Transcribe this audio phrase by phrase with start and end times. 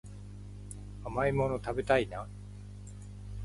[1.03, 2.27] 甘いもの食べたいな